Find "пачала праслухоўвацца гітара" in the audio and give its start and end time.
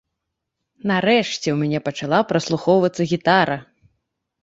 1.91-3.63